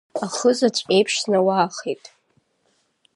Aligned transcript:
Ахызаҵә 0.25 0.81
еиԥш 0.95 1.13
снауаахеит… 1.21 2.03